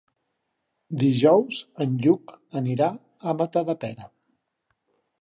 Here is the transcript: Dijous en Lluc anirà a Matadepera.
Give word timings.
Dijous 1.03 1.59
en 1.87 1.95
Lluc 2.07 2.35
anirà 2.63 2.91
a 3.33 3.39
Matadepera. 3.43 4.13